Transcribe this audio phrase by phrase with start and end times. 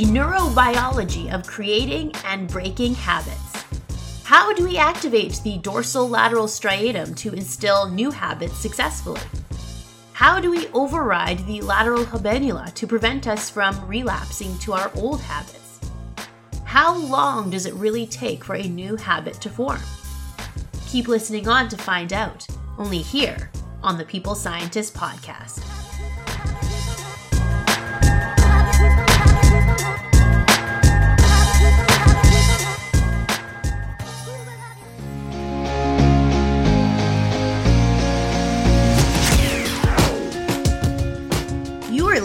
[0.00, 3.64] the neurobiology of creating and breaking habits.
[4.24, 9.20] How do we activate the dorsal lateral striatum to instill new habits successfully?
[10.14, 15.20] How do we override the lateral habenula to prevent us from relapsing to our old
[15.20, 15.80] habits?
[16.64, 19.80] How long does it really take for a new habit to form?
[20.88, 22.46] Keep listening on to find out,
[22.78, 23.50] only here
[23.82, 25.79] on the People's Scientist Podcast.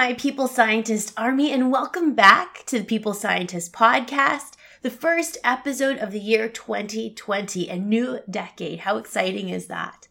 [0.00, 5.98] My People's Scientist Army, and welcome back to the People's Scientist Podcast, the first episode
[5.98, 8.80] of the year 2020, a new decade.
[8.80, 10.08] How exciting is that?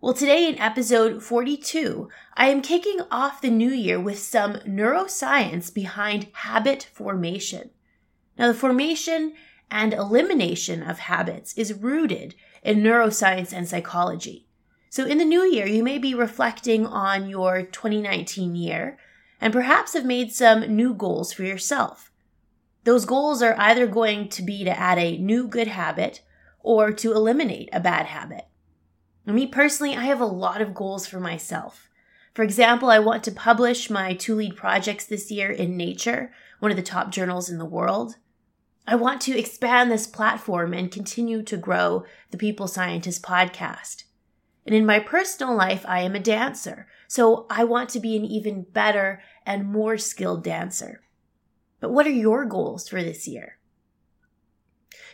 [0.00, 5.72] Well, today in episode 42, I am kicking off the new year with some neuroscience
[5.72, 7.68] behind habit formation.
[8.38, 9.34] Now, the formation
[9.70, 14.46] and elimination of habits is rooted in neuroscience and psychology.
[14.88, 18.98] So, in the new year, you may be reflecting on your 2019 year
[19.40, 22.10] and perhaps have made some new goals for yourself.
[22.84, 26.22] Those goals are either going to be to add a new good habit
[26.60, 28.46] or to eliminate a bad habit.
[29.26, 31.88] Me personally, I have a lot of goals for myself.
[32.34, 36.70] For example, I want to publish my two lead projects this year in Nature, one
[36.70, 38.16] of the top journals in the world.
[38.86, 44.04] I want to expand this platform and continue to grow the People's Scientist podcast.
[44.66, 46.86] And in my personal life, I am a dancer.
[47.08, 51.02] So I want to be an even better and more skilled dancer.
[51.80, 53.58] But what are your goals for this year?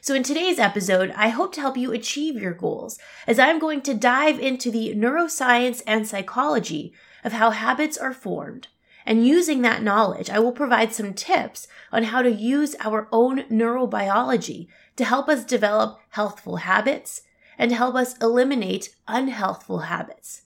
[0.01, 3.81] So, in today's episode, I hope to help you achieve your goals as I'm going
[3.83, 6.93] to dive into the neuroscience and psychology
[7.25, 8.69] of how habits are formed.
[9.05, 13.45] And using that knowledge, I will provide some tips on how to use our own
[13.45, 17.23] neurobiology to help us develop healthful habits
[17.59, 20.43] and help us eliminate unhealthful habits.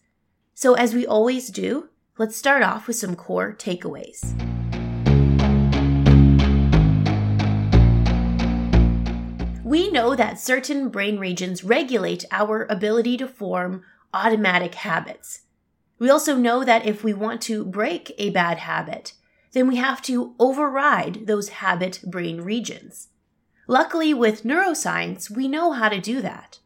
[0.55, 1.89] So, as we always do,
[2.19, 4.37] let's start off with some core takeaways.
[9.65, 15.43] We know that certain brain regions regulate our ability to form automatic habits.
[15.99, 19.13] We also know that if we want to break a bad habit,
[19.53, 23.09] then we have to override those habit brain regions.
[23.69, 26.59] Luckily, with neuroscience, we know how to do that.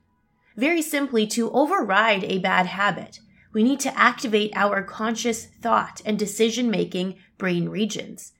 [0.56, 3.20] Very simply, to override a bad habit,
[3.53, 8.32] we need to activate our conscious thought and decision making brain regions.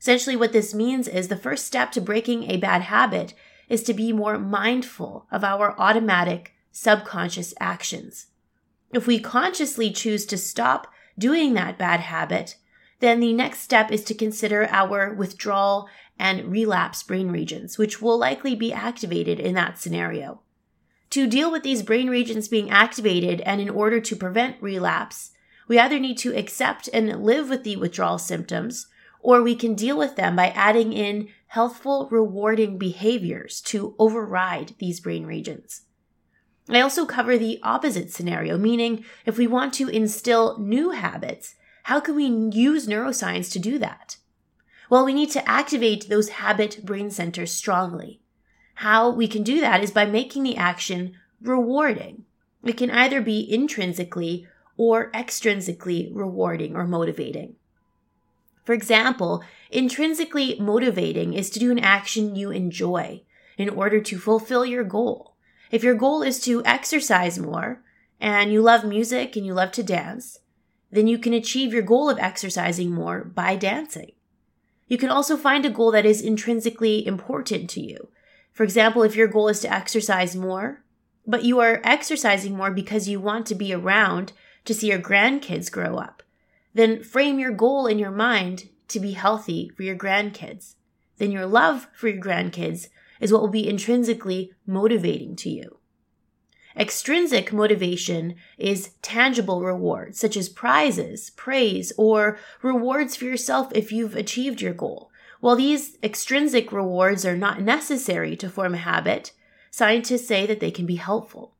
[0.00, 3.34] Essentially, what this means is the first step to breaking a bad habit
[3.68, 8.26] is to be more mindful of our automatic subconscious actions.
[8.92, 10.88] If we consciously choose to stop
[11.18, 12.56] doing that bad habit,
[13.00, 15.88] then the next step is to consider our withdrawal
[16.18, 20.40] and relapse brain regions, which will likely be activated in that scenario.
[21.12, 25.32] To deal with these brain regions being activated and in order to prevent relapse,
[25.68, 28.86] we either need to accept and live with the withdrawal symptoms,
[29.20, 35.00] or we can deal with them by adding in healthful, rewarding behaviors to override these
[35.00, 35.82] brain regions.
[36.70, 42.00] I also cover the opposite scenario, meaning if we want to instill new habits, how
[42.00, 44.16] can we use neuroscience to do that?
[44.88, 48.21] Well, we need to activate those habit brain centers strongly.
[48.82, 52.24] How we can do that is by making the action rewarding.
[52.64, 57.54] It can either be intrinsically or extrinsically rewarding or motivating.
[58.64, 63.22] For example, intrinsically motivating is to do an action you enjoy
[63.56, 65.36] in order to fulfill your goal.
[65.70, 67.84] If your goal is to exercise more
[68.20, 70.40] and you love music and you love to dance,
[70.90, 74.10] then you can achieve your goal of exercising more by dancing.
[74.88, 78.08] You can also find a goal that is intrinsically important to you,
[78.52, 80.82] for example, if your goal is to exercise more,
[81.26, 84.32] but you are exercising more because you want to be around
[84.64, 86.22] to see your grandkids grow up,
[86.74, 90.74] then frame your goal in your mind to be healthy for your grandkids.
[91.18, 92.88] Then your love for your grandkids
[93.20, 95.78] is what will be intrinsically motivating to you.
[96.76, 104.16] Extrinsic motivation is tangible rewards, such as prizes, praise, or rewards for yourself if you've
[104.16, 105.11] achieved your goal.
[105.42, 109.32] While these extrinsic rewards are not necessary to form a habit,
[109.72, 111.56] scientists say that they can be helpful.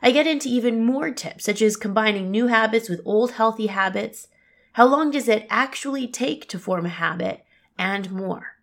[0.00, 4.28] I get into even more tips, such as combining new habits with old healthy habits,
[4.74, 7.44] how long does it actually take to form a habit,
[7.76, 8.58] and more.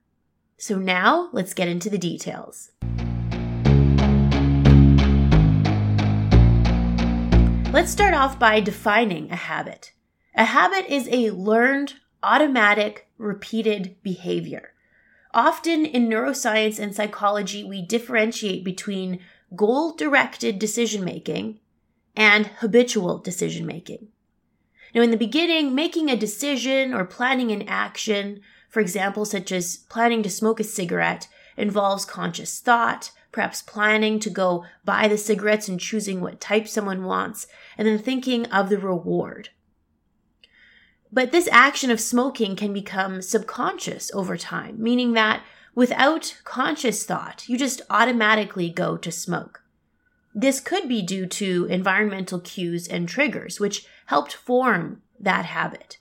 [0.58, 2.72] So now let's get into the details.
[7.74, 9.92] Let's start off by defining a habit.
[10.36, 14.74] A habit is a learned, automatic, repeated behavior.
[15.34, 19.20] Often in neuroscience and psychology, we differentiate between
[19.56, 21.60] goal directed decision making
[22.16, 24.10] and habitual decision making.
[24.94, 29.78] Now, in the beginning, making a decision or planning an action, for example, such as
[29.78, 35.70] planning to smoke a cigarette, involves conscious thought, perhaps planning to go buy the cigarettes
[35.70, 37.48] and choosing what type someone wants,
[37.78, 39.50] and then thinking of the reward.
[41.12, 45.44] But this action of smoking can become subconscious over time, meaning that
[45.76, 49.64] without conscious thought, you just automatically go to smoke.
[50.34, 55.98] This could be due to environmental cues and triggers, which helped form that habit.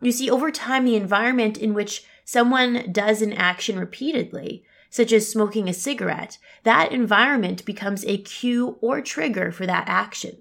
[0.00, 4.64] You see, over time, the environment in which someone does an action repeatedly
[4.94, 10.36] such as smoking a cigarette, that environment becomes a cue or trigger for that action.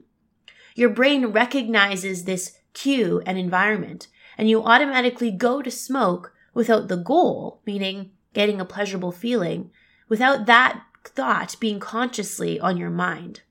[0.76, 6.98] Your brain recognizes this cue and environment, and you automatically go to smoke without the
[6.98, 9.72] goal, meaning getting a pleasurable feeling,
[10.10, 13.42] without that thought being consciously on your mind.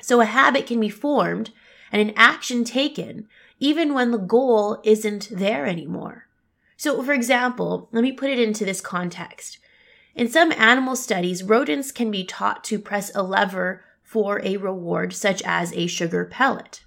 [0.00, 1.50] So a habit can be formed
[1.92, 3.28] and an action taken
[3.58, 6.26] even when the goal isn't there anymore.
[6.76, 9.58] So, for example, let me put it into this context.
[10.14, 15.12] In some animal studies, rodents can be taught to press a lever for a reward,
[15.12, 16.82] such as a sugar pellet.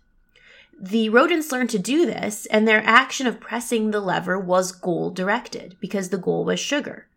[0.82, 5.12] The rodents learned to do this, and their action of pressing the lever was goal
[5.12, 7.08] directed because the goal was sugar.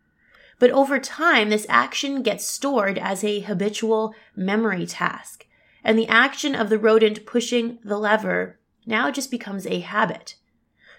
[0.59, 5.47] But over time, this action gets stored as a habitual memory task,
[5.85, 10.35] and the action of the rodent pushing the lever now just becomes a habit.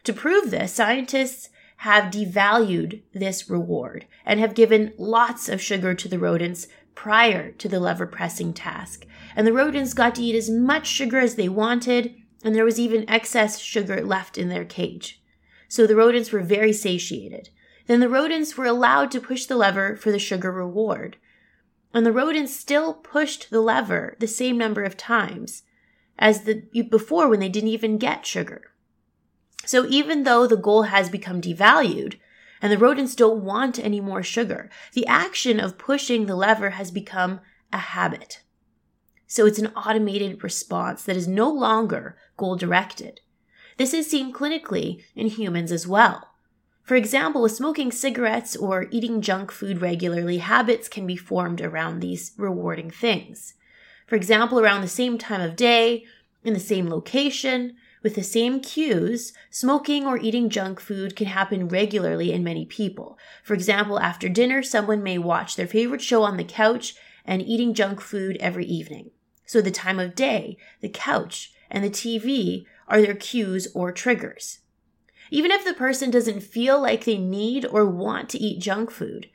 [0.06, 6.07] To prove this, scientists have devalued this reward and have given lots of sugar to
[6.07, 9.06] the rodents prior to the lever pressing task.
[9.36, 12.79] And the rodents got to eat as much sugar as they wanted, and there was
[12.79, 15.21] even excess sugar left in their cage.
[15.67, 17.49] So the rodents were very satiated.
[17.87, 21.17] Then the rodents were allowed to push the lever for the sugar reward.
[21.93, 25.63] And the rodents still pushed the lever the same number of times
[26.19, 28.71] as the before when they didn't even get sugar.
[29.65, 32.19] So even though the goal has become devalued
[32.61, 36.91] and the rodents don't want any more sugar, the action of pushing the lever has
[36.91, 37.41] become
[37.71, 38.43] a habit.
[39.33, 43.19] So it's an automated response that is no longer goal directed.
[43.77, 46.30] This is seen clinically in humans as well.
[46.83, 52.00] For example, with smoking cigarettes or eating junk food regularly, habits can be formed around
[52.00, 53.56] these rewarding things.
[54.06, 56.06] For example, around the same time of day,
[56.44, 61.68] in the same location, with the same cues, smoking or eating junk food can happen
[61.68, 63.18] regularly in many people.
[63.44, 66.94] For example, after dinner, someone may watch their favorite show on the couch
[67.25, 69.10] and eating junk food every evening.
[69.45, 74.59] So the time of day, the couch, and the TV are their cues or triggers.
[75.31, 79.29] Even if the person doesn't feel like they need or want to eat junk food,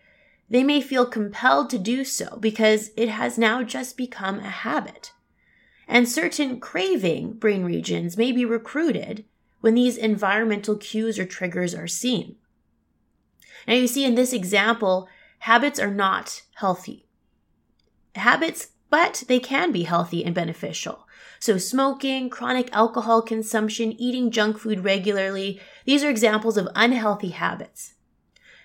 [0.49, 5.13] they may feel compelled to do so because it has now just become a habit
[5.89, 9.25] and certain craving brain regions may be recruited
[9.61, 12.37] when these environmental cues or triggers are seen.
[13.67, 15.09] Now, you see in this example,
[15.41, 17.07] habits are not healthy.
[18.15, 21.07] Habits, but they can be healthy and beneficial.
[21.41, 27.95] So, smoking, chronic alcohol consumption, eating junk food regularly, these are examples of unhealthy habits.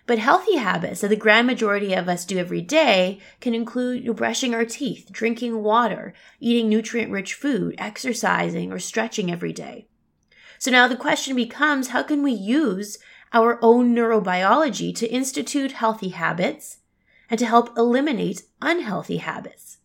[0.06, 4.54] But healthy habits that the grand majority of us do every day can include brushing
[4.54, 9.88] our teeth, drinking water, eating nutrient rich food, exercising, or stretching every day.
[10.60, 12.98] So now the question becomes how can we use
[13.32, 16.80] our own neurobiology to institute healthy habits
[17.30, 19.78] and to help eliminate unhealthy habits?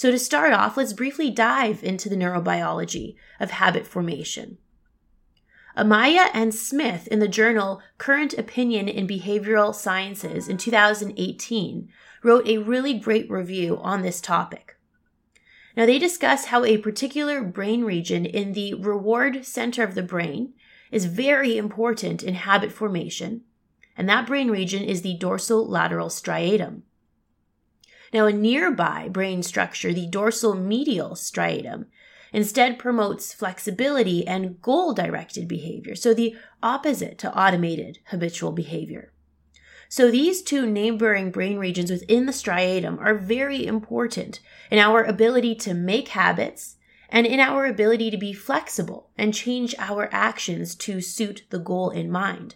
[0.00, 4.56] So to start off, let's briefly dive into the neurobiology of habit formation.
[5.76, 11.90] Amaya and Smith in the journal Current Opinion in Behavioral Sciences in 2018
[12.22, 14.78] wrote a really great review on this topic.
[15.76, 20.54] Now, they discuss how a particular brain region in the reward center of the brain
[20.90, 23.42] is very important in habit formation,
[23.98, 26.84] and that brain region is the dorsolateral striatum.
[28.12, 31.86] Now, a nearby brain structure, the dorsal medial striatum,
[32.32, 39.12] instead promotes flexibility and goal directed behavior, so the opposite to automated habitual behavior.
[39.88, 44.40] So, these two neighboring brain regions within the striatum are very important
[44.70, 46.76] in our ability to make habits
[47.08, 51.90] and in our ability to be flexible and change our actions to suit the goal
[51.90, 52.54] in mind.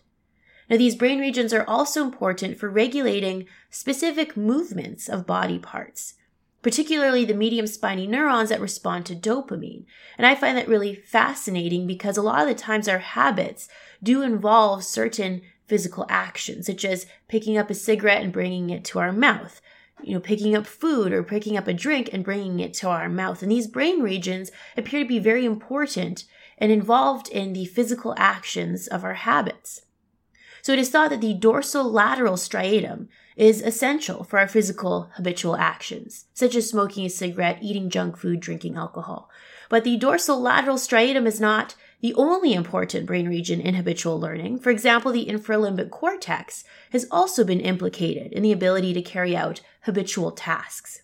[0.74, 6.14] Now, these brain regions are also important for regulating specific movements of body parts,
[6.62, 9.84] particularly the medium spiny neurons that respond to dopamine.
[10.18, 13.68] And I find that really fascinating because a lot of the times our habits
[14.02, 18.98] do involve certain physical actions, such as picking up a cigarette and bringing it to
[18.98, 19.60] our mouth,
[20.02, 23.08] you know, picking up food or picking up a drink and bringing it to our
[23.08, 23.44] mouth.
[23.44, 26.24] And these brain regions appear to be very important
[26.58, 29.82] and involved in the physical actions of our habits.
[30.64, 36.24] So it is thought that the dorsolateral striatum is essential for our physical habitual actions,
[36.32, 39.28] such as smoking a cigarette, eating junk food, drinking alcohol.
[39.68, 44.58] But the dorsolateral striatum is not the only important brain region in habitual learning.
[44.58, 49.60] For example, the infralimbic cortex has also been implicated in the ability to carry out
[49.82, 51.02] habitual tasks.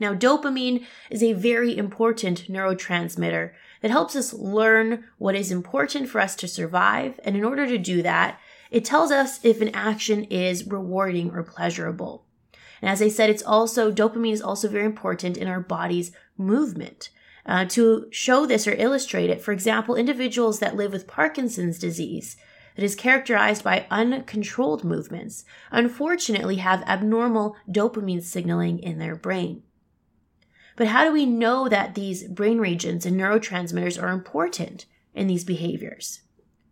[0.00, 6.20] Now, dopamine is a very important neurotransmitter that helps us learn what is important for
[6.20, 7.20] us to survive.
[7.24, 8.38] And in order to do that,
[8.76, 12.26] it tells us if an action is rewarding or pleasurable.
[12.82, 17.08] And as I said, it's also, dopamine is also very important in our body's movement.
[17.46, 22.36] Uh, to show this or illustrate it, for example, individuals that live with Parkinson's disease,
[22.74, 29.62] that is characterized by uncontrolled movements, unfortunately have abnormal dopamine signaling in their brain.
[30.76, 35.44] But how do we know that these brain regions and neurotransmitters are important in these
[35.44, 36.20] behaviors?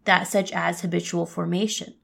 [0.04, 1.94] That such as habitual formation?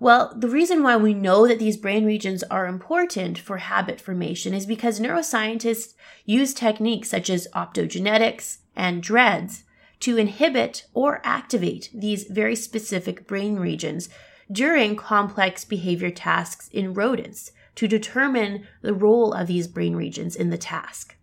[0.00, 4.52] Well, the reason why we know that these brain regions are important for habit formation
[4.52, 9.62] is because neuroscientists use techniques such as optogenetics and DREADDs
[10.00, 14.08] to inhibit or activate these very specific brain regions
[14.50, 20.50] during complex behavior tasks in rodents to determine the role of these brain regions in
[20.50, 21.16] the task.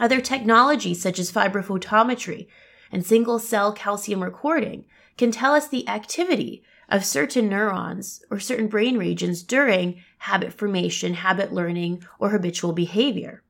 [0.00, 2.48] Other technologies such as fiber photometry
[2.92, 4.84] and single cell calcium recording
[5.16, 11.14] can tell us the activity of certain neurons or certain brain regions during habit formation,
[11.14, 13.42] habit learning, or habitual behavior.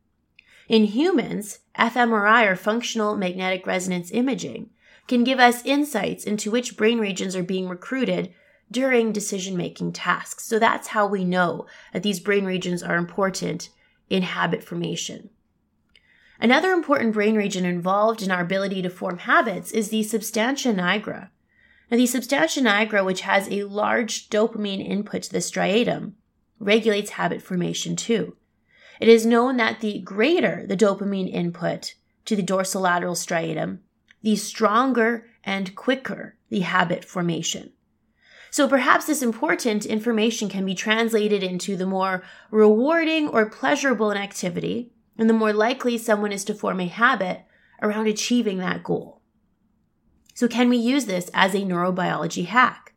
[0.68, 4.70] In humans, fMRI or functional magnetic resonance imaging
[5.08, 8.32] can give us insights into which brain regions are being recruited
[8.70, 10.44] during decision making tasks.
[10.44, 13.70] So that's how we know that these brain regions are important
[14.08, 15.30] in habit formation.
[16.40, 21.28] Another important brain region involved in our ability to form habits is the substantia nigra.
[21.90, 26.12] Now, the substantia nigra, which has a large dopamine input to the striatum,
[26.58, 28.36] regulates habit formation too.
[29.00, 31.94] It is known that the greater the dopamine input
[32.24, 33.80] to the dorsolateral striatum,
[34.22, 37.72] the stronger and quicker the habit formation.
[38.50, 44.16] So perhaps this important information can be translated into the more rewarding or pleasurable an
[44.16, 44.90] activity
[45.20, 47.42] and the more likely someone is to form a habit
[47.82, 49.20] around achieving that goal.
[50.34, 52.94] So, can we use this as a neurobiology hack?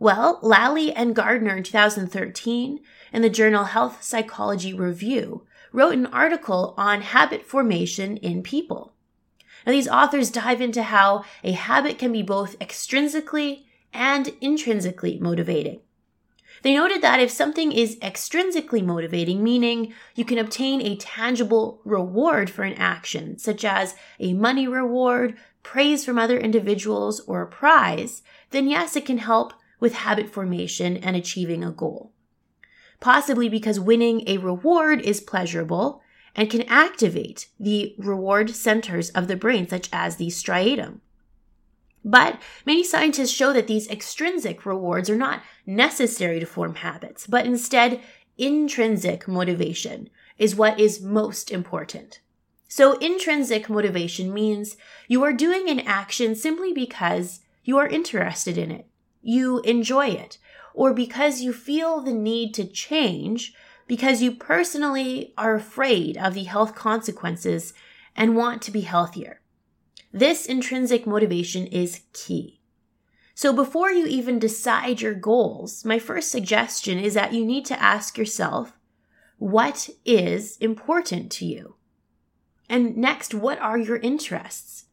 [0.00, 2.80] Well, Lally and Gardner in 2013
[3.12, 8.94] in the journal Health Psychology Review wrote an article on habit formation in people.
[9.64, 15.80] Now, these authors dive into how a habit can be both extrinsically and intrinsically motivating.
[16.62, 22.50] They noted that if something is extrinsically motivating, meaning you can obtain a tangible reward
[22.50, 28.22] for an action, such as a money reward, praise from other individuals, or a prize,
[28.50, 32.12] then yes, it can help with habit formation and achieving a goal.
[33.00, 36.02] Possibly because winning a reward is pleasurable
[36.34, 41.00] and can activate the reward centers of the brain, such as the striatum.
[42.04, 47.46] But many scientists show that these extrinsic rewards are not necessary to form habits, but
[47.46, 48.00] instead
[48.36, 52.20] intrinsic motivation is what is most important.
[52.68, 54.76] So intrinsic motivation means
[55.08, 58.86] you are doing an action simply because you are interested in it,
[59.20, 60.38] you enjoy it,
[60.74, 63.52] or because you feel the need to change
[63.86, 67.72] because you personally are afraid of the health consequences
[68.14, 69.40] and want to be healthier.
[70.12, 72.60] This intrinsic motivation is key.
[73.34, 77.80] So before you even decide your goals, my first suggestion is that you need to
[77.80, 78.72] ask yourself,
[79.38, 81.76] what is important to you?
[82.68, 84.86] And next, what are your interests?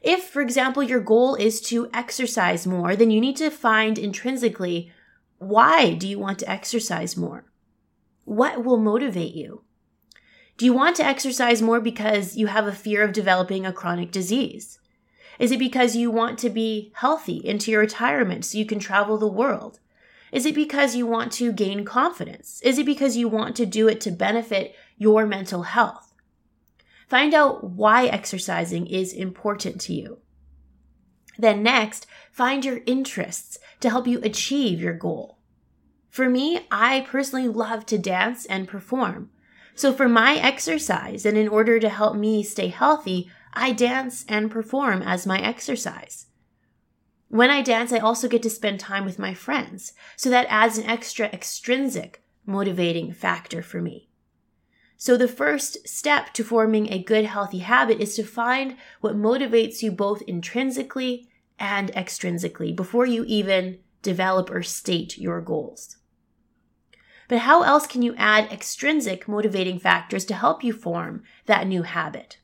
[0.00, 4.92] If, for example, your goal is to exercise more, then you need to find intrinsically
[5.38, 7.44] why do you want to exercise more?
[8.24, 9.64] What will motivate you?
[10.56, 14.12] Do you want to exercise more because you have a fear of developing a chronic
[14.12, 14.78] disease?
[15.38, 19.18] Is it because you want to be healthy into your retirement so you can travel
[19.18, 19.80] the world?
[20.30, 22.60] Is it because you want to gain confidence?
[22.62, 26.12] Is it because you want to do it to benefit your mental health?
[27.08, 30.18] Find out why exercising is important to you.
[31.36, 35.38] Then, next, find your interests to help you achieve your goal.
[36.10, 39.30] For me, I personally love to dance and perform.
[39.76, 44.50] So, for my exercise, and in order to help me stay healthy, I dance and
[44.50, 46.26] perform as my exercise.
[47.28, 50.78] When I dance, I also get to spend time with my friends, so that adds
[50.78, 54.08] an extra extrinsic motivating factor for me.
[54.96, 59.82] So, the first step to forming a good, healthy habit is to find what motivates
[59.82, 61.28] you both intrinsically
[61.58, 65.96] and extrinsically before you even develop or state your goals.
[67.28, 71.82] But how else can you add extrinsic motivating factors to help you form that new
[71.82, 72.38] habit?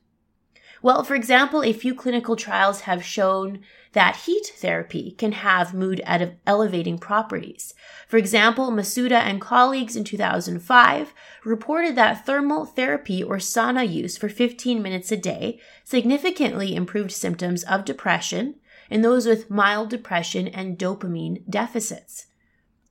[0.83, 3.59] Well, for example, a few clinical trials have shown
[3.93, 6.01] that heat therapy can have mood
[6.47, 7.75] elevating properties.
[8.07, 11.13] For example, Masuda and colleagues in 2005
[11.45, 17.63] reported that thermal therapy or sauna use for 15 minutes a day significantly improved symptoms
[17.63, 18.55] of depression
[18.89, 22.25] in those with mild depression and dopamine deficits.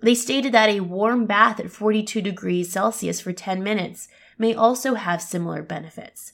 [0.02, 4.94] They stated that a warm bath at 42 degrees Celsius for 10 minutes may also
[4.94, 6.32] have similar benefits.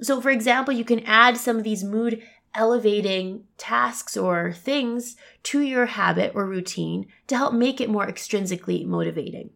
[0.00, 2.22] So, for example, you can add some of these mood
[2.54, 8.86] elevating tasks or things to your habit or routine to help make it more extrinsically
[8.86, 9.50] motivating.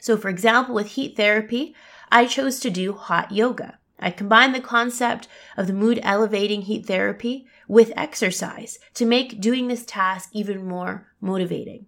[0.00, 1.74] So, for example, with heat therapy,
[2.10, 3.78] I chose to do hot yoga.
[3.98, 5.28] I combined the concept
[5.58, 11.08] of the mood elevating heat therapy with exercise to make doing this task even more
[11.20, 11.86] motivating.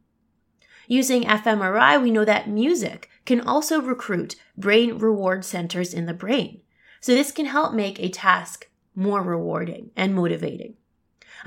[0.92, 6.60] Using fMRI, we know that music can also recruit brain reward centers in the brain.
[7.00, 10.74] So this can help make a task more rewarding and motivating.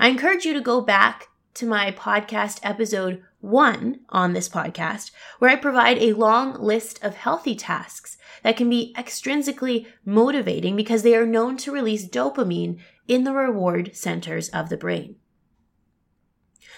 [0.00, 5.52] I encourage you to go back to my podcast episode one on this podcast, where
[5.52, 11.14] I provide a long list of healthy tasks that can be extrinsically motivating because they
[11.14, 15.14] are known to release dopamine in the reward centers of the brain.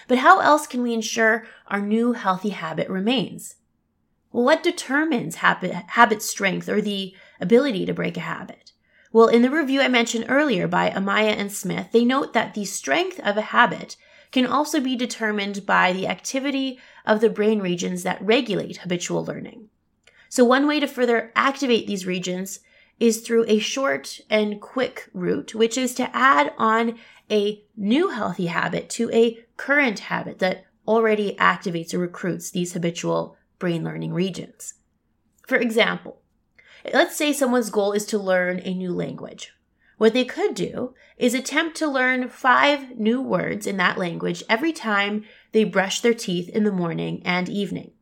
[0.06, 3.56] But how else can we ensure our new healthy habit remains?
[4.32, 8.72] Well, what determines habit, habit strength or the ability to break a habit?
[9.12, 12.66] Well, in the review I mentioned earlier by Amaya and Smith, they note that the
[12.66, 13.96] strength of a habit
[14.30, 19.70] can also be determined by the activity of the brain regions that regulate habitual learning.
[20.28, 22.60] So, one way to further activate these regions
[23.00, 26.98] is through a short and quick route, which is to add on
[27.30, 33.36] a new healthy habit to a current habit that already activates or recruits these habitual
[33.58, 34.74] brain learning regions.
[35.46, 36.20] For example,
[36.92, 39.52] let's say someone's goal is to learn a new language.
[39.98, 44.72] What they could do is attempt to learn five new words in that language every
[44.72, 47.92] time they brush their teeth in the morning and evening.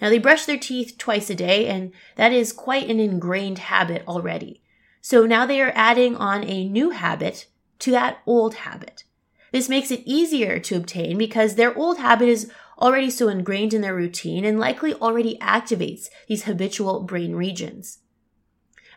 [0.00, 4.02] Now, they brush their teeth twice a day, and that is quite an ingrained habit
[4.06, 4.62] already.
[5.00, 7.46] So now they are adding on a new habit
[7.78, 9.04] to that old habit.
[9.52, 13.80] This makes it easier to obtain because their old habit is already so ingrained in
[13.80, 18.00] their routine and likely already activates these habitual brain regions.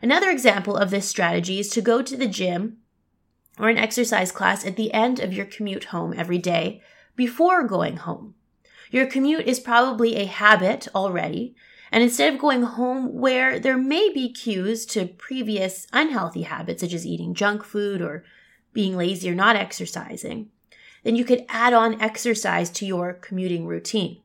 [0.01, 2.77] Another example of this strategy is to go to the gym
[3.57, 6.81] or an exercise class at the end of your commute home every day
[7.15, 8.35] before going home.
[8.89, 11.55] Your commute is probably a habit already,
[11.91, 16.93] and instead of going home where there may be cues to previous unhealthy habits, such
[16.93, 18.23] as eating junk food or
[18.73, 20.49] being lazy or not exercising,
[21.03, 24.21] then you could add on exercise to your commuting routine.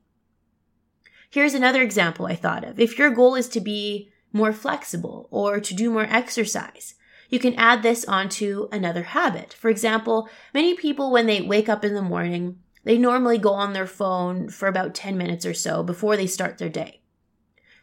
[1.30, 2.78] Here's another example I thought of.
[2.78, 6.94] If your goal is to be more flexible or to do more exercise,
[7.28, 9.52] you can add this onto another habit.
[9.52, 13.72] For example, many people, when they wake up in the morning, they normally go on
[13.72, 17.00] their phone for about 10 minutes or so before they start their day.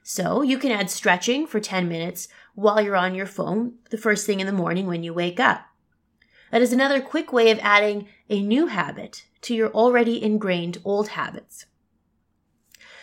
[0.03, 4.25] So you can add stretching for 10 minutes while you're on your phone the first
[4.25, 5.65] thing in the morning when you wake up.
[6.51, 11.09] That is another quick way of adding a new habit to your already ingrained old
[11.09, 11.65] habits.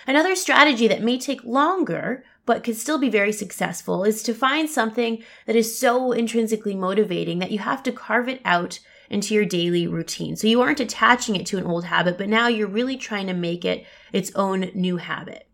[0.07, 4.71] Another strategy that may take longer but could still be very successful is to find
[4.71, 8.81] something that is so intrinsically motivating that you have to carve it out
[9.11, 10.37] into your daily routine.
[10.37, 13.35] So you aren't attaching it to an old habit, but now you're really trying to
[13.35, 15.49] make it its own new habit.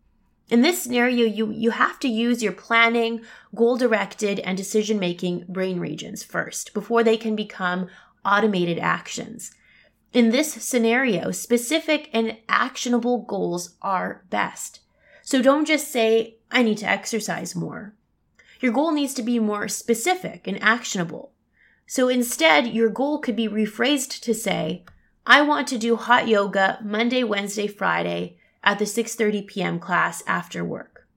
[0.49, 3.21] In this scenario, you, you have to use your planning,
[3.55, 7.87] goal directed, and decision making brain regions first before they can become
[8.23, 9.51] automated actions.
[10.13, 14.81] In this scenario, specific and actionable goals are best.
[15.23, 17.95] So don't just say, I need to exercise more.
[18.61, 21.33] Your goal needs to be more specific and actionable.
[21.87, 24.85] So instead, your goal could be rephrased to say,
[25.25, 29.79] I want to do hot yoga Monday, Wednesday, Friday at the 6:30 p.m.
[29.79, 31.07] class after work.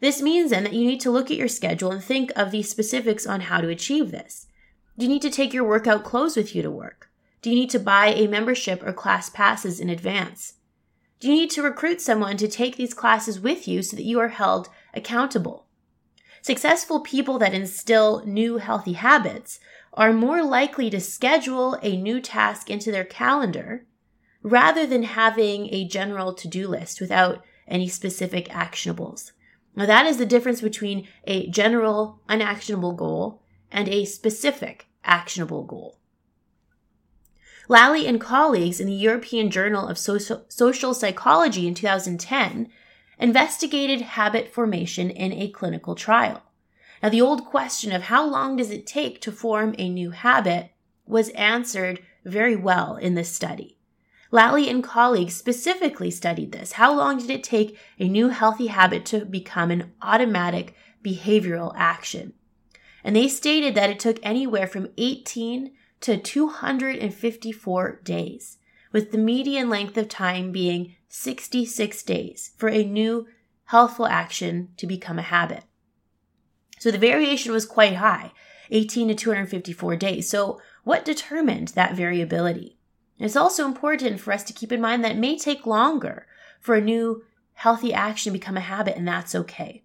[0.00, 2.62] This means then that you need to look at your schedule and think of the
[2.62, 4.46] specifics on how to achieve this.
[4.98, 7.10] Do you need to take your workout clothes with you to work?
[7.42, 10.54] Do you need to buy a membership or class passes in advance?
[11.20, 14.18] Do you need to recruit someone to take these classes with you so that you
[14.20, 15.66] are held accountable?
[16.42, 19.60] Successful people that instill new healthy habits
[19.92, 23.84] are more likely to schedule a new task into their calendar
[24.42, 29.32] rather than having a general to do list without any specific actionables.
[29.76, 35.98] Now, that is the difference between a general, unactionable goal and a specific, actionable goal.
[37.68, 42.68] Lally and colleagues in the European Journal of Social, Social Psychology in 2010
[43.20, 46.42] investigated habit formation in a clinical trial.
[47.02, 50.70] Now, the old question of how long does it take to form a new habit
[51.06, 53.76] was answered very well in this study.
[54.30, 56.72] Lally and colleagues specifically studied this.
[56.72, 62.34] How long did it take a new healthy habit to become an automatic behavioral action?
[63.02, 68.58] And they stated that it took anywhere from 18 to 254 days,
[68.92, 73.26] with the median length of time being 66 days for a new
[73.64, 75.64] healthful action to become a habit.
[76.78, 78.32] So the variation was quite high,
[78.70, 80.30] 18 to 254 days.
[80.30, 82.78] So, what determined that variability?
[83.18, 86.26] It's also important for us to keep in mind that it may take longer
[86.60, 89.82] for a new healthy action to become a habit, and that's okay.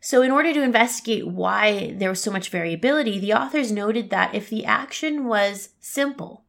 [0.00, 4.34] So, in order to investigate why there was so much variability, the authors noted that
[4.34, 6.44] if the action was simple,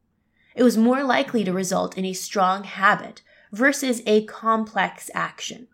[0.54, 5.68] it was more likely to result in a strong habit versus a complex action.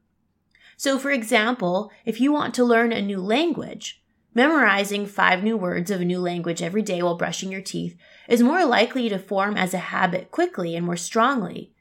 [0.77, 4.03] So, for example, if you want to learn a new language,
[4.35, 7.97] memorizing five new words of a new language every day while brushing your teeth
[8.29, 11.73] is more likely to form as a habit quickly and more strongly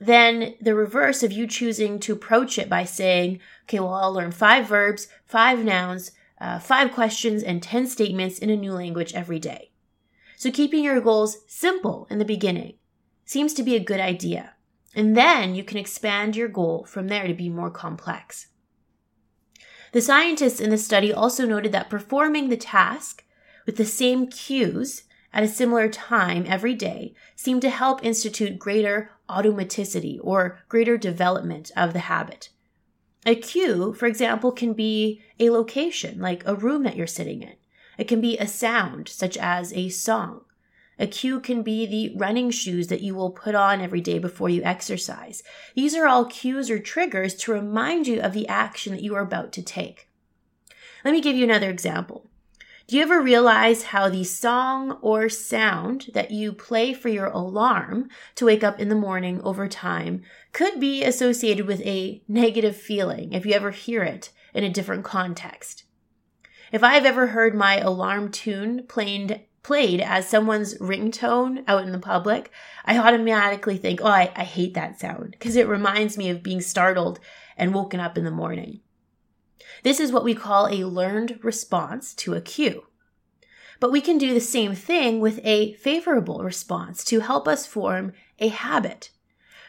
[0.00, 4.32] than the reverse of you choosing to approach it by saying, okay, well, I'll learn
[4.32, 9.38] five verbs, five nouns, uh, five questions, and 10 statements in a new language every
[9.38, 9.70] day.
[10.36, 12.74] So keeping your goals simple in the beginning
[13.24, 14.55] seems to be a good idea.
[14.96, 18.46] And then you can expand your goal from there to be more complex.
[19.92, 23.22] The scientists in the study also noted that performing the task
[23.66, 25.02] with the same cues
[25.34, 31.70] at a similar time every day seemed to help institute greater automaticity or greater development
[31.76, 32.48] of the habit.
[33.26, 37.56] A cue, for example, can be a location, like a room that you're sitting in.
[37.98, 40.45] It can be a sound, such as a song.
[40.98, 44.48] A cue can be the running shoes that you will put on every day before
[44.48, 45.42] you exercise.
[45.74, 49.22] These are all cues or triggers to remind you of the action that you are
[49.22, 50.08] about to take.
[51.04, 52.30] Let me give you another example.
[52.88, 58.08] Do you ever realize how the song or sound that you play for your alarm
[58.36, 63.32] to wake up in the morning over time could be associated with a negative feeling
[63.32, 65.82] if you ever hear it in a different context?
[66.70, 71.98] If I've ever heard my alarm tune played, played as someone's ringtone out in the
[71.98, 72.52] public,
[72.84, 76.60] I automatically think, oh, I, I hate that sound because it reminds me of being
[76.60, 77.18] startled
[77.56, 78.78] and woken up in the morning.
[79.82, 82.86] This is what we call a learned response to a cue.
[83.80, 88.12] But we can do the same thing with a favorable response to help us form
[88.38, 89.10] a habit.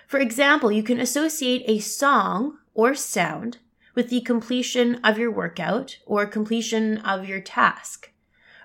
[0.05, 3.57] For example, you can associate a song or sound
[3.95, 8.11] with the completion of your workout or completion of your task.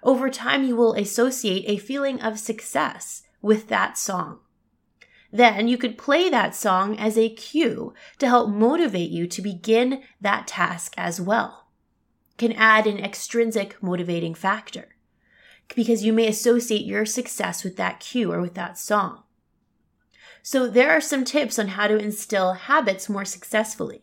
[0.03, 4.41] Over time, you will associate a feeling of success with that song.
[5.31, 10.03] Then you could play that song as a cue to help motivate you to begin
[10.21, 11.69] that task as well.
[12.37, 14.89] Can add an extrinsic motivating factor
[15.75, 19.23] because you may associate your success with that cue or with that song.
[20.43, 24.03] So there are some tips on how to instill habits more successfully.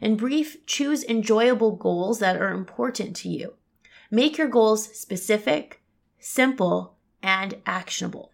[0.00, 3.54] In brief, choose enjoyable goals that are important to you.
[4.14, 5.82] Make your goals specific,
[6.20, 8.30] simple, and actionable.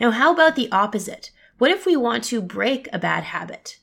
[0.00, 1.30] Now, how about the opposite?
[1.58, 3.78] What if we want to break a bad habit?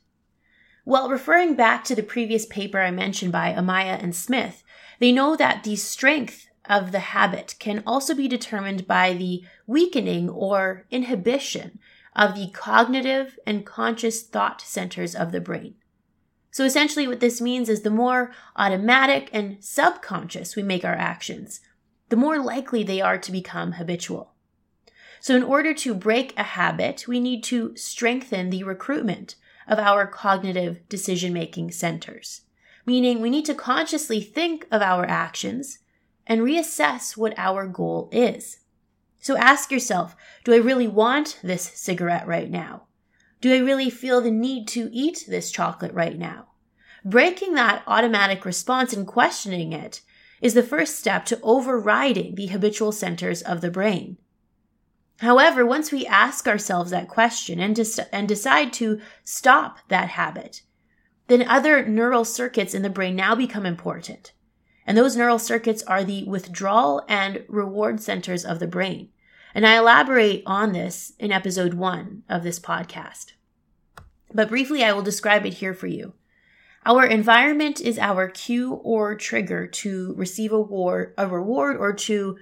[0.84, 4.62] Well, referring back to the previous paper I mentioned by Amaya and Smith,
[5.00, 10.30] they know that the strength of the habit can also be determined by the weakening
[10.30, 11.80] or inhibition
[12.14, 15.76] of the cognitive and conscious thought centers of the brain.
[16.52, 21.62] So essentially, what this means is the more automatic and subconscious we make our actions,
[22.10, 24.34] the more likely they are to become habitual.
[25.22, 29.36] So, in order to break a habit, we need to strengthen the recruitment
[29.68, 32.42] of our cognitive decision making centers,
[32.86, 35.80] meaning we need to consciously think of our actions
[36.28, 38.60] and reassess what our goal is.
[39.20, 42.88] So ask yourself do I really want this cigarette right now?
[43.41, 46.49] Do I really feel the need to eat this chocolate right now?
[47.04, 50.01] Breaking that automatic response and questioning it
[50.41, 54.17] is the first step to overriding the habitual centers of the brain.
[55.19, 57.80] However, once we ask ourselves that question and,
[58.12, 60.62] and decide to stop that habit,
[61.27, 64.34] then other neural circuits in the brain now become important.
[64.86, 69.10] And those neural circuits are the withdrawal and reward centers of the brain.
[69.54, 73.34] And I elaborate on this in episode one of this podcast.
[74.34, 76.14] But briefly, I will describe it here for you.
[76.86, 82.38] Our environment is our cue or trigger to receive a, war- a reward or to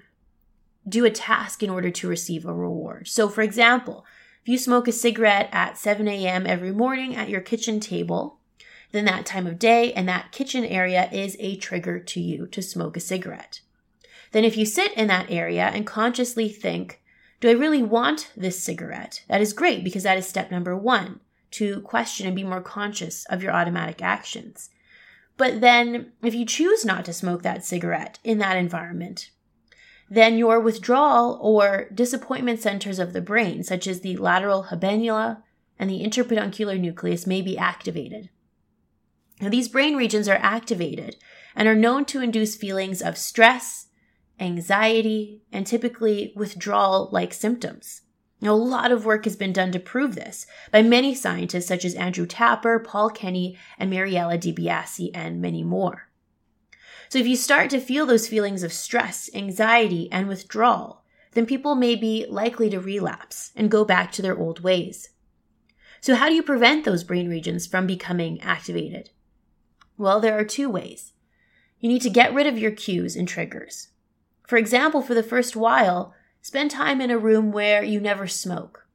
[0.87, 3.07] do a task in order to receive a reward.
[3.07, 4.05] So, for example,
[4.41, 6.47] if you smoke a cigarette at 7 a.m.
[6.47, 8.39] every morning at your kitchen table,
[8.91, 12.61] then that time of day and that kitchen area is a trigger to you to
[12.61, 13.61] smoke a cigarette.
[14.31, 16.98] Then, if you sit in that area and consciously think,
[17.39, 19.23] Do I really want this cigarette?
[19.29, 21.21] That is great because that is step number one
[21.51, 24.69] to question and be more conscious of your automatic actions.
[25.37, 29.31] But then, if you choose not to smoke that cigarette in that environment,
[30.09, 35.41] then your withdrawal or disappointment centers of the brain, such as the lateral habenula
[35.77, 38.29] and the interpeduncular nucleus, may be activated.
[39.39, 41.15] Now, these brain regions are activated
[41.55, 43.87] and are known to induce feelings of stress,
[44.39, 48.01] anxiety, and typically withdrawal like symptoms.
[48.41, 51.83] Now, a lot of work has been done to prove this by many scientists such
[51.83, 56.09] as Andrew Tapper, Paul Kenny, and Mariella De Biasi, and many more.
[57.09, 61.75] So if you start to feel those feelings of stress, anxiety, and withdrawal, then people
[61.75, 65.09] may be likely to relapse and go back to their old ways.
[66.01, 69.09] So how do you prevent those brain regions from becoming activated?
[69.97, 71.13] Well, there are two ways.
[71.79, 73.88] You need to get rid of your cues and triggers.
[74.49, 78.87] For example, for the first while, spend time in a room where you never smoke.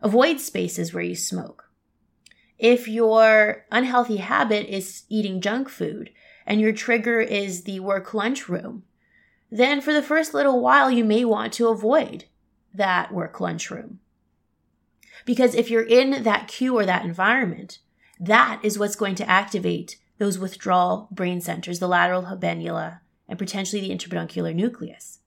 [0.00, 1.68] Avoid spaces where you smoke.
[2.58, 6.12] If your unhealthy habit is eating junk food,
[6.46, 8.84] and your trigger is the work lunchroom,
[9.50, 12.24] then for the first little while, you may want to avoid
[12.72, 14.00] that work lunchroom.
[15.26, 17.80] Because if you're in that cue or that environment,
[18.18, 23.80] that is what's going to activate those withdrawal brain centers, the lateral habenula, and potentially
[23.80, 25.20] the interpeduncular nucleus.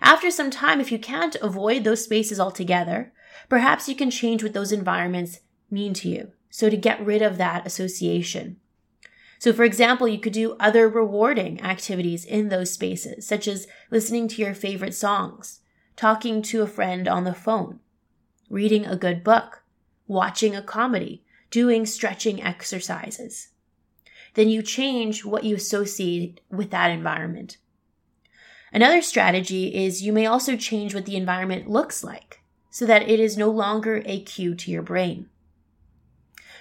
[0.00, 3.12] After some time, if you can't avoid those spaces altogether,
[3.48, 6.32] perhaps you can change what those environments mean to you.
[6.50, 8.56] So to get rid of that association
[9.42, 14.28] so, for example, you could do other rewarding activities in those spaces, such as listening
[14.28, 15.62] to your favorite songs,
[15.96, 17.80] talking to a friend on the phone,
[18.48, 19.64] reading a good book,
[20.06, 23.48] watching a comedy, doing stretching exercises.
[24.34, 27.58] Then you change what you associate with that environment.
[28.72, 32.40] Another strategy is you may also change what the environment looks like
[32.70, 35.28] so that it is no longer a cue to your brain.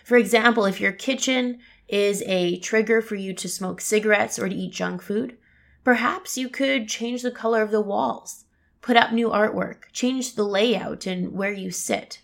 [0.04, 4.56] For example, if your kitchen is a trigger for you to smoke cigarettes or to
[4.56, 5.38] eat junk food,
[5.86, 8.44] perhaps you could change the color of the walls,
[8.82, 12.22] put up new artwork, change the layout and where you sit.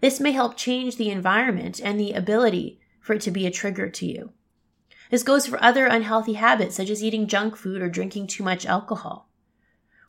[0.00, 3.88] This may help change the environment and the ability for it to be a trigger
[3.88, 4.32] to you.
[5.10, 8.64] This goes for other unhealthy habits such as eating junk food or drinking too much
[8.64, 9.28] alcohol.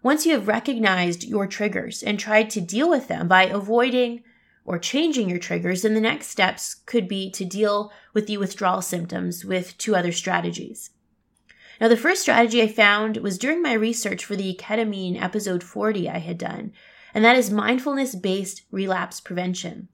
[0.03, 4.23] Once you have recognized your triggers and tried to deal with them by avoiding
[4.63, 8.81] or changing your triggers, then the next steps could be to deal with the withdrawal
[8.81, 10.91] symptoms with two other strategies.
[11.79, 16.09] Now, the first strategy I found was during my research for the ketamine episode 40
[16.09, 16.73] I had done,
[17.13, 19.87] and that is mindfulness based relapse prevention.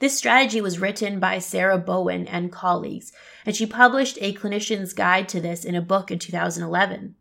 [0.00, 3.12] This strategy was written by Sarah Bowen and colleagues,
[3.44, 7.14] and she published a clinician's guide to this in a book in 2011.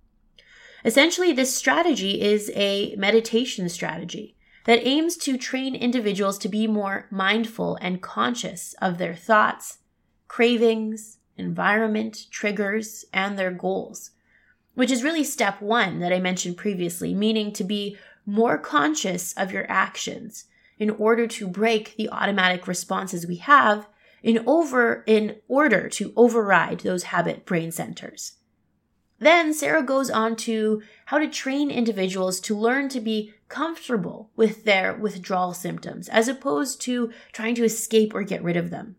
[0.85, 7.07] Essentially, this strategy is a meditation strategy that aims to train individuals to be more
[7.11, 9.79] mindful and conscious of their thoughts,
[10.29, 14.11] cravings, environment, triggers, and their goals,
[14.75, 19.51] which is really step one that I mentioned previously, meaning to be more conscious of
[19.51, 20.45] your actions
[20.79, 23.87] in order to break the automatic responses we have
[24.23, 28.37] in over in order to override those habit brain centers.
[29.19, 34.63] Then Sarah goes on to how to train individuals to learn to be comfortable with
[34.63, 38.95] their withdrawal symptoms as opposed to trying to escape or get rid of them.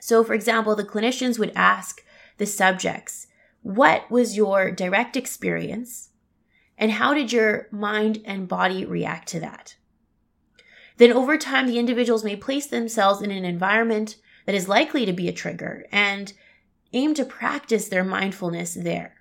[0.00, 2.02] So, for example, the clinicians would ask
[2.38, 3.26] the subjects,
[3.60, 6.10] What was your direct experience?
[6.78, 9.76] And how did your mind and body react to that?
[11.02, 15.12] Then over time the individuals may place themselves in an environment that is likely to
[15.12, 16.32] be a trigger and
[16.92, 19.14] aim to practice their mindfulness there.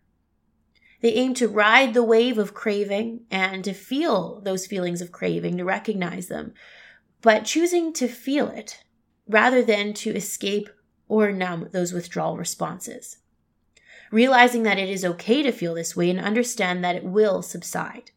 [1.02, 5.58] They aim to ride the wave of craving and to feel those feelings of craving,
[5.58, 6.54] to recognize them,
[7.22, 8.84] but choosing to feel it
[9.28, 10.70] rather than to escape
[11.08, 13.18] or numb those withdrawal responses.
[14.12, 18.12] Realizing that it is okay to feel this way and understand that it will subside.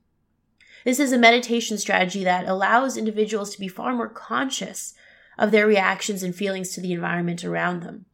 [0.84, 4.94] This is a meditation strategy that allows individuals to be far more conscious
[5.38, 8.04] of their reactions and feelings to the environment around them.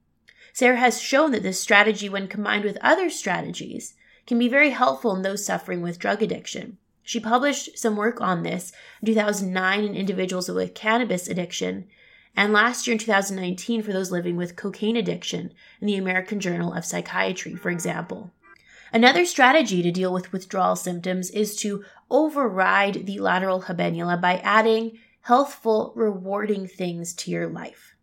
[0.53, 3.95] Sarah has shown that this strategy, when combined with other strategies,
[4.27, 6.79] can be very helpful in those suffering with drug addiction.
[7.03, 11.89] She published some work on this in 2009 in individuals with cannabis addiction,
[12.37, 16.73] and last year in 2019 for those living with cocaine addiction in the American Journal
[16.73, 18.31] of Psychiatry, for example.
[18.93, 24.99] Another strategy to deal with withdrawal symptoms is to override the lateral habenula by adding
[25.23, 27.95] healthful, rewarding things to your life.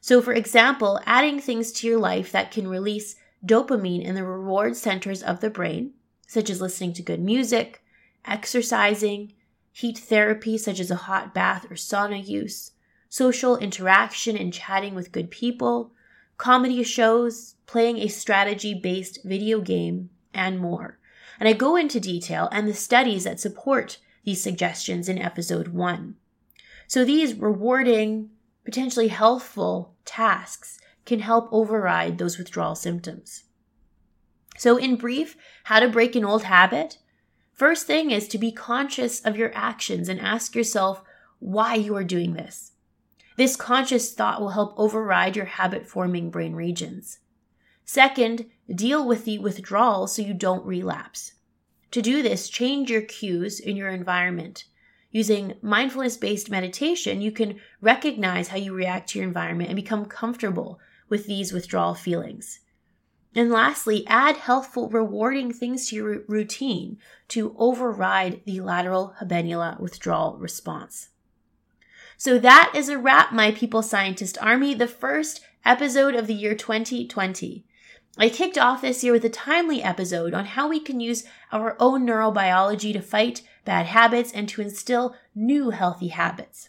[0.00, 4.76] So, for example, adding things to your life that can release dopamine in the reward
[4.76, 5.92] centers of the brain,
[6.26, 7.82] such as listening to good music,
[8.24, 9.32] exercising,
[9.72, 12.72] heat therapy, such as a hot bath or sauna use,
[13.08, 15.92] social interaction and chatting with good people,
[16.36, 20.98] comedy shows, playing a strategy based video game, and more.
[21.42, 26.14] And I go into detail and the studies that support these suggestions in episode 1.
[26.86, 28.30] So these rewarding,
[28.64, 33.42] potentially healthful tasks can help override those withdrawal symptoms.
[34.56, 36.98] So, in brief, how to break an old habit?
[37.52, 41.02] First thing is to be conscious of your actions and ask yourself
[41.40, 42.70] why you are doing this.
[43.36, 47.18] This conscious thought will help override your habit forming brain regions.
[47.84, 51.32] Second, deal with the withdrawal so you don't relapse.
[51.92, 54.64] To do this, change your cues in your environment.
[55.10, 60.06] Using mindfulness based meditation, you can recognize how you react to your environment and become
[60.06, 60.80] comfortable
[61.10, 62.60] with these withdrawal feelings.
[63.34, 70.36] And lastly, add healthful, rewarding things to your routine to override the lateral habenula withdrawal
[70.38, 71.10] response.
[72.16, 76.54] So that is a wrap, my People's Scientist army, the first episode of the year
[76.54, 77.66] 2020.
[78.18, 81.76] I kicked off this year with a timely episode on how we can use our
[81.80, 86.68] own neurobiology to fight bad habits and to instill new healthy habits.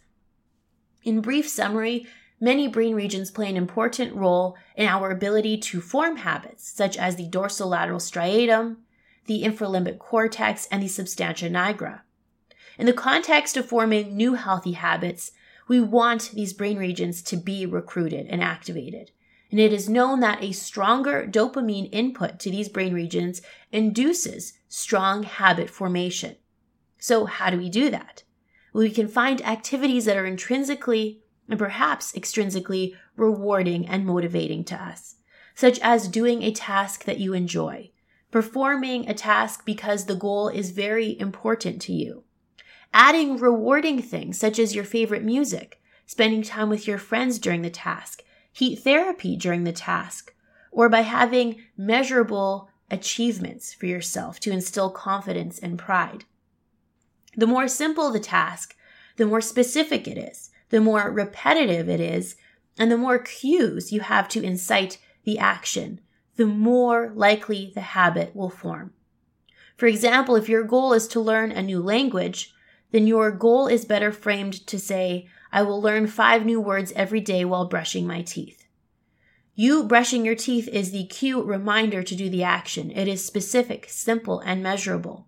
[1.03, 2.07] In brief summary,
[2.39, 7.17] many brain regions play an important role in our ability to form habits, such as
[7.17, 8.77] the dorsolateral striatum,
[9.25, 12.01] the infralimbic cortex, and the substantia nigra.
[12.77, 15.33] In the context of forming new healthy habits,
[15.67, 19.11] we want these brain regions to be recruited and activated
[19.53, 23.39] and it is known that a stronger dopamine input to these brain regions
[23.71, 26.37] induces strong habit formation.
[26.97, 28.23] So, how do we do that?
[28.73, 34.75] Well, we can find activities that are intrinsically and perhaps extrinsically rewarding and motivating to
[34.75, 35.17] us,
[35.53, 37.91] such as doing a task that you enjoy,
[38.31, 42.23] performing a task because the goal is very important to you,
[42.91, 47.69] adding rewarding things such as your favorite music, spending time with your friends during the
[47.69, 50.33] task, heat therapy during the task,
[50.71, 56.23] or by having measurable achievements for yourself to instill confidence and pride.
[57.35, 58.75] The more simple the task,
[59.17, 62.35] the more specific it is, the more repetitive it is,
[62.77, 65.99] and the more cues you have to incite the action,
[66.35, 68.93] the more likely the habit will form.
[69.77, 72.53] For example, if your goal is to learn a new language,
[72.91, 77.21] then your goal is better framed to say, I will learn five new words every
[77.21, 78.65] day while brushing my teeth.
[79.53, 82.89] You brushing your teeth is the cue reminder to do the action.
[82.89, 85.27] It is specific, simple, and measurable.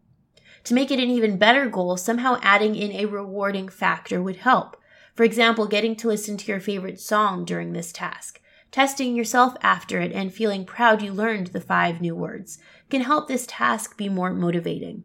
[0.64, 4.78] To make it an even better goal, somehow adding in a rewarding factor would help.
[5.14, 8.42] For example, getting to listen to your favorite song during this task.
[8.72, 12.58] Testing yourself after it and feeling proud you learned the five new words
[12.90, 15.04] can help this task be more motivating.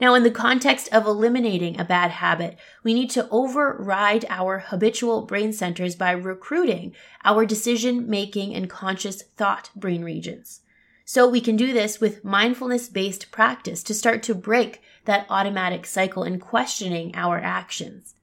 [0.00, 5.22] Now, in the context of eliminating a bad habit, we need to override our habitual
[5.22, 6.94] brain centers by recruiting
[7.24, 10.60] our decision making and conscious thought brain regions.
[11.04, 15.86] So we can do this with mindfulness based practice to start to break that automatic
[15.86, 18.14] cycle and questioning our actions.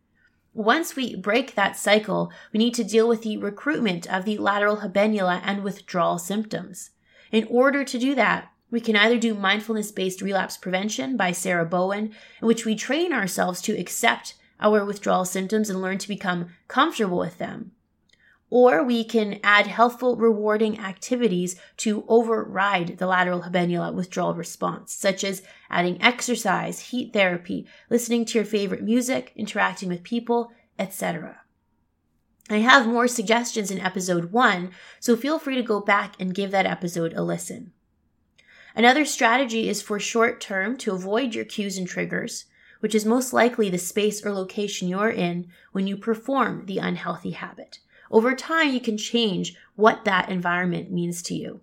[0.53, 4.77] Once we break that cycle, we need to deal with the recruitment of the lateral
[4.77, 6.91] habenula and withdrawal symptoms.
[7.31, 11.63] In order to do that, we can either do mindfulness based relapse prevention by Sarah
[11.63, 12.05] Bowen,
[12.41, 17.19] in which we train ourselves to accept our withdrawal symptoms and learn to become comfortable
[17.19, 17.73] with them.
[18.49, 25.23] Or we can add healthful, rewarding activities to override the lateral habenula withdrawal response, such
[25.23, 31.41] as adding exercise, heat therapy, listening to your favorite music, interacting with people, etc.
[32.49, 36.49] I have more suggestions in episode one, so feel free to go back and give
[36.49, 37.71] that episode a listen.
[38.75, 42.45] Another strategy is for short term to avoid your cues and triggers,
[42.79, 47.31] which is most likely the space or location you're in when you perform the unhealthy
[47.31, 47.79] habit.
[48.09, 51.61] Over time, you can change what that environment means to you.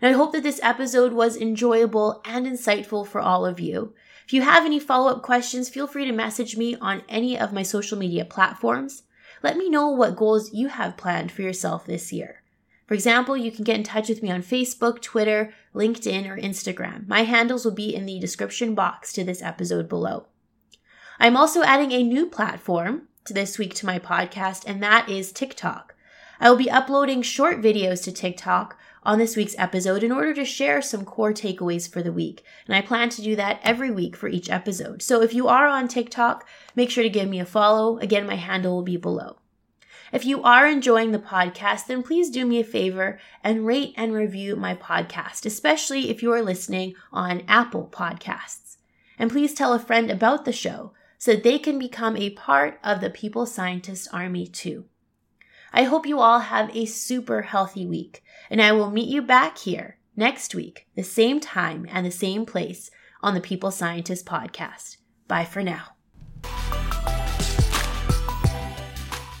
[0.00, 3.94] And I hope that this episode was enjoyable and insightful for all of you.
[4.26, 7.52] If you have any follow up questions, feel free to message me on any of
[7.52, 9.04] my social media platforms.
[9.42, 12.42] Let me know what goals you have planned for yourself this year.
[12.86, 17.08] For example, you can get in touch with me on Facebook, Twitter, LinkedIn, or Instagram.
[17.08, 20.26] My handles will be in the description box to this episode below.
[21.18, 25.32] I'm also adding a new platform to this week to my podcast, and that is
[25.32, 25.94] TikTok.
[26.38, 30.44] I will be uploading short videos to TikTok on this week's episode in order to
[30.44, 32.44] share some core takeaways for the week.
[32.66, 35.02] And I plan to do that every week for each episode.
[35.02, 37.98] So if you are on TikTok, make sure to give me a follow.
[37.98, 39.38] Again, my handle will be below.
[40.12, 44.12] If you are enjoying the podcast, then please do me a favor and rate and
[44.12, 48.76] review my podcast, especially if you are listening on Apple Podcasts.
[49.18, 52.78] And please tell a friend about the show so that they can become a part
[52.84, 54.84] of the People's Scientist Army too.
[55.72, 59.58] I hope you all have a super healthy week, and I will meet you back
[59.58, 62.90] here next week, the same time and the same place
[63.22, 64.98] on the People's Scientist podcast.
[65.26, 65.96] Bye for now.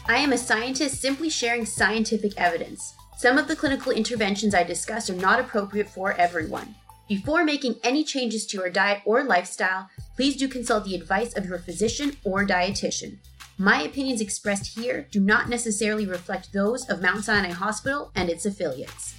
[0.08, 2.94] I am a scientist simply sharing scientific evidence.
[3.16, 6.76] Some of the clinical interventions I discuss are not appropriate for everyone.
[7.08, 11.44] Before making any changes to your diet or lifestyle, please do consult the advice of
[11.44, 13.16] your physician or dietitian.
[13.58, 18.46] My opinions expressed here do not necessarily reflect those of Mount Sinai Hospital and its
[18.46, 19.16] affiliates.